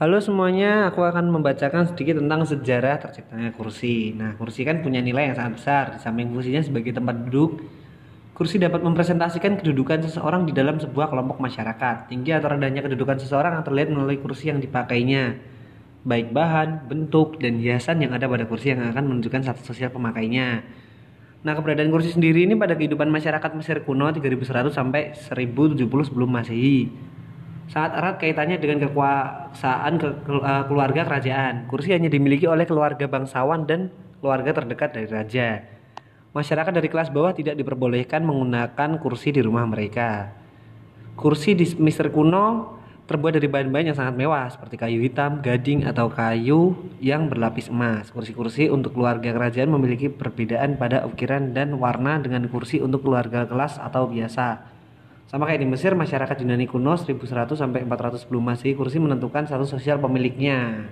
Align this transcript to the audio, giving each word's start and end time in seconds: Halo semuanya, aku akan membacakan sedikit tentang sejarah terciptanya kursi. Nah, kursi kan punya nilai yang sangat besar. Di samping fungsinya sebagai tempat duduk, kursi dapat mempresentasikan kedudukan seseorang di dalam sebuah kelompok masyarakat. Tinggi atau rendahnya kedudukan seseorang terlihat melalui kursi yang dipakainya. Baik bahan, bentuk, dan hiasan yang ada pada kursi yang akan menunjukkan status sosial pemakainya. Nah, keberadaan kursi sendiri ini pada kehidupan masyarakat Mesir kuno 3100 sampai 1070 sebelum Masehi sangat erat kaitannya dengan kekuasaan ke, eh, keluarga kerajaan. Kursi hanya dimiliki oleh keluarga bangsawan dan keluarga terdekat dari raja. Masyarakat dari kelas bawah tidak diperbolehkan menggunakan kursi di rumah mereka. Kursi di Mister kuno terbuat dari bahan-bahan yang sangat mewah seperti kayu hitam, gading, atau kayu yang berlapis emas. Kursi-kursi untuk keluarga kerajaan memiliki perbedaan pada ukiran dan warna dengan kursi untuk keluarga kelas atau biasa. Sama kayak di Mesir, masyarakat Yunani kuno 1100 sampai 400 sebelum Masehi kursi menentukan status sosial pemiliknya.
Halo 0.00 0.16
semuanya, 0.16 0.88
aku 0.88 1.04
akan 1.04 1.28
membacakan 1.28 1.92
sedikit 1.92 2.16
tentang 2.16 2.40
sejarah 2.48 2.96
terciptanya 3.04 3.52
kursi. 3.52 4.16
Nah, 4.16 4.32
kursi 4.32 4.64
kan 4.64 4.80
punya 4.80 5.04
nilai 5.04 5.28
yang 5.28 5.36
sangat 5.36 5.52
besar. 5.60 5.84
Di 5.92 6.00
samping 6.00 6.32
fungsinya 6.32 6.64
sebagai 6.64 6.96
tempat 6.96 7.28
duduk, 7.28 7.60
kursi 8.32 8.56
dapat 8.56 8.80
mempresentasikan 8.80 9.60
kedudukan 9.60 10.00
seseorang 10.00 10.48
di 10.48 10.56
dalam 10.56 10.80
sebuah 10.80 11.12
kelompok 11.12 11.44
masyarakat. 11.44 12.08
Tinggi 12.08 12.32
atau 12.32 12.48
rendahnya 12.48 12.80
kedudukan 12.80 13.20
seseorang 13.20 13.60
terlihat 13.60 13.92
melalui 13.92 14.16
kursi 14.16 14.48
yang 14.48 14.56
dipakainya. 14.64 15.36
Baik 16.08 16.32
bahan, 16.32 16.88
bentuk, 16.88 17.36
dan 17.36 17.60
hiasan 17.60 18.00
yang 18.00 18.16
ada 18.16 18.24
pada 18.24 18.48
kursi 18.48 18.72
yang 18.72 18.80
akan 18.80 19.04
menunjukkan 19.04 19.52
status 19.52 19.68
sosial 19.68 19.92
pemakainya. 19.92 20.64
Nah, 21.44 21.52
keberadaan 21.52 21.92
kursi 21.92 22.16
sendiri 22.16 22.48
ini 22.48 22.56
pada 22.56 22.72
kehidupan 22.72 23.12
masyarakat 23.12 23.52
Mesir 23.52 23.84
kuno 23.84 24.08
3100 24.08 24.72
sampai 24.72 25.12
1070 25.12 26.08
sebelum 26.08 26.32
Masehi 26.32 27.09
sangat 27.70 27.94
erat 27.94 28.16
kaitannya 28.18 28.58
dengan 28.58 28.90
kekuasaan 28.90 29.92
ke, 30.02 30.08
eh, 30.26 30.64
keluarga 30.66 31.06
kerajaan. 31.06 31.70
Kursi 31.70 31.94
hanya 31.94 32.10
dimiliki 32.10 32.50
oleh 32.50 32.66
keluarga 32.66 33.06
bangsawan 33.06 33.64
dan 33.64 33.94
keluarga 34.18 34.50
terdekat 34.50 34.90
dari 34.90 35.08
raja. 35.08 35.62
Masyarakat 36.34 36.70
dari 36.74 36.90
kelas 36.90 37.10
bawah 37.10 37.30
tidak 37.34 37.58
diperbolehkan 37.58 38.22
menggunakan 38.26 38.98
kursi 38.98 39.34
di 39.34 39.42
rumah 39.42 39.66
mereka. 39.66 40.34
Kursi 41.14 41.54
di 41.58 41.66
Mister 41.78 42.10
kuno 42.10 42.78
terbuat 43.10 43.34
dari 43.34 43.50
bahan-bahan 43.50 43.90
yang 43.90 43.98
sangat 43.98 44.14
mewah 44.14 44.46
seperti 44.46 44.78
kayu 44.78 45.02
hitam, 45.02 45.42
gading, 45.42 45.82
atau 45.82 46.06
kayu 46.06 46.78
yang 47.02 47.26
berlapis 47.26 47.66
emas. 47.66 48.14
Kursi-kursi 48.14 48.70
untuk 48.70 48.94
keluarga 48.94 49.34
kerajaan 49.34 49.66
memiliki 49.66 50.06
perbedaan 50.06 50.78
pada 50.78 51.02
ukiran 51.02 51.50
dan 51.50 51.74
warna 51.74 52.22
dengan 52.22 52.46
kursi 52.46 52.78
untuk 52.78 53.02
keluarga 53.02 53.50
kelas 53.50 53.82
atau 53.82 54.06
biasa. 54.06 54.62
Sama 55.30 55.46
kayak 55.46 55.62
di 55.62 55.68
Mesir, 55.70 55.94
masyarakat 55.94 56.42
Yunani 56.42 56.66
kuno 56.66 56.98
1100 56.98 57.54
sampai 57.54 57.86
400 57.86 58.26
sebelum 58.26 58.50
Masehi 58.50 58.74
kursi 58.74 58.98
menentukan 58.98 59.46
status 59.46 59.70
sosial 59.70 60.02
pemiliknya. 60.02 60.90